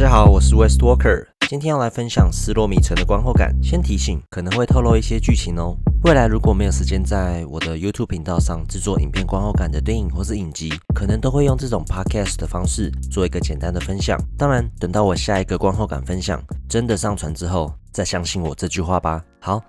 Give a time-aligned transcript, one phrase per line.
[0.00, 3.54] 大家好，我是 West Walker，今天要来分享《失落迷城》的观后感。
[3.62, 5.76] 先提醒，可能会透露一些剧情哦。
[6.04, 14.18] 未来如果没有时间在我的 YouTube 频道上制作影片观后感的电影或是影集，可能都会用这种 Podcast 的方式做一个简单的分享。
[14.38, 19.22] 当然，等到我下一个观后感分享真的上传之后，再相信我这句话吧。
[19.38, 19.60] 好。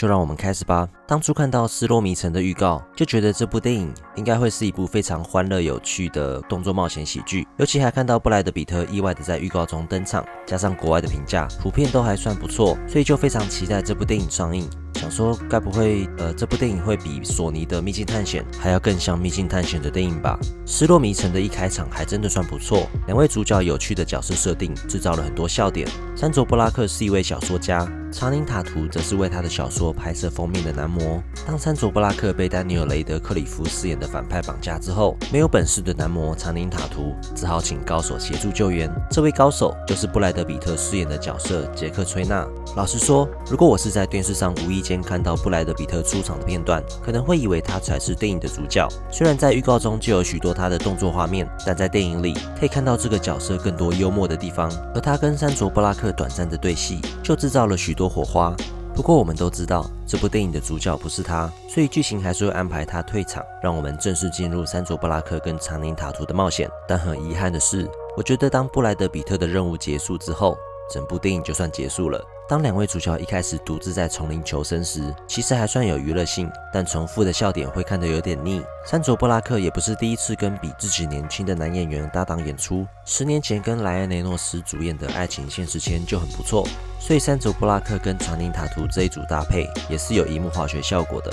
[0.00, 0.88] 就让我们开始吧。
[1.06, 7.46] 当初看到《失落迷城》的预告，就觉得这部电影应该会是一部非常欢乐有趣的动作冒险喜剧。
[7.58, 14.66] 尤其还看到布莱德比特意外的在预告中登场，加上国外的评价普遍都还算不错，所以就非常期待这部电影上映。
[14.94, 20.38] 想说，该不会呃，这部电影会比索尼的《秘境探险》还要更像《秘境探险》的电影吧？
[20.64, 25.86] 《失落迷城》的一开场还真的算不错，两位主角有趣的角色设定，制造了很多笑点。
[26.16, 31.22] 山卓布拉克是一位小说家，查宁塔图则是为他的小说拍摄封面的男模。
[31.46, 38.90] 当山卓布拉克被丹尼尔·雷德克里夫饰演的反派绑架之后，没有本事的男模查宁塔图只好请高手协助救援。
[39.10, 42.46] 这位高手就是布莱德比特饰演的角色杰克·崔纳。
[42.76, 48.88] 老实说，如果我是在电视上无意间看到布莱德比特出场的片段，可能会以为他才是电影的主角。
[49.10, 54.70] 虽然在预告中就有许多他的动作画面，但在电影里可以看到这个角色更多幽默的地方。
[54.94, 58.54] 而他跟山卓布拉克短暂的对戏，就制造了许多火花。
[58.94, 66.68] 不过我们都知道，这部电影的主角不是他，所以剧情还是会安排他退场，让我们正式进入山卓布拉克跟长宁塔图的冒险。
[66.88, 70.56] 但很遗憾的是，我觉得当布莱德比特的任务结束之后，
[70.92, 72.20] 整部电影就算结束了。
[72.48, 78.60] 当两位主角一开始独自在丛林求生时，其实还算有娱乐性，但重复的笑点会看得有点腻。
[78.84, 86.66] 山卓布拉克也不是第一次跟比自己年轻的男演员搭档演出，十年前跟莱恩雷诺斯主演的爱情现实片就很不错，
[86.98, 91.30] 所以山卓布拉克跟长宁塔图这一组搭配也是有一幕化学效果的。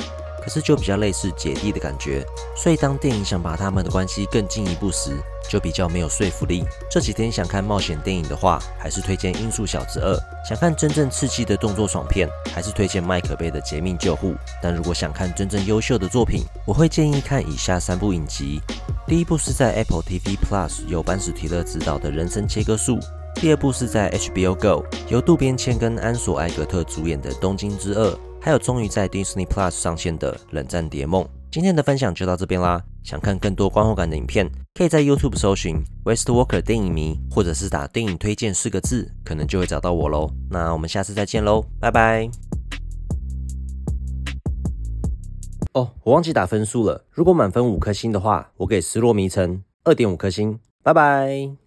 [0.47, 5.11] 可是就比较类似姐弟的感觉，所以当电影想把他们的关系更进一步时，
[5.49, 6.63] 就比较没有说服力。
[6.89, 10.15] 这几天想看冒险电影的话，还是推荐《音速小子二》；
[10.47, 14.29] 想看真正刺激的动作爽片，还是推荐麦克贝的《劫命救护》。
[14.63, 18.61] 但如果想看真正优秀的作品，我会建议看以下三部影集：
[19.05, 22.95] 第一部是在 Apple TV Plus 由班史提勒执导的《人生切割术》；
[23.35, 28.09] 第二部是在 HBO Go 由渡边谦跟安索艾格特主演的《东京之二》。
[28.41, 31.23] 还有终于在 Disney Plus 上线的《冷战谍梦》。
[31.51, 32.83] 今天的分享就到这边啦。
[33.03, 40.29] 想看更多观后感的影片，可以在 YouTube 搜寻 West Walker 电影迷，或者是打“电影推荐”四个字，可能就会找到我喽。
[40.49, 42.29] 那我们下次再见喽，拜拜。
[45.73, 47.05] 哦，我忘记打分数了。
[47.11, 50.59] 如果满分五颗星的话，我给《失落迷城》二点五颗星。
[50.83, 51.57] 拜拜。